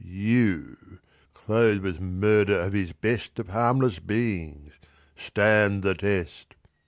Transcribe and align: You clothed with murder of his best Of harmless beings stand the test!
You 0.03 0.77
clothed 1.35 1.81
with 1.83 2.01
murder 2.01 2.59
of 2.61 2.73
his 2.73 2.91
best 2.91 3.37
Of 3.37 3.49
harmless 3.49 3.99
beings 3.99 4.73
stand 5.15 5.83
the 5.83 5.93
test! 5.93 6.55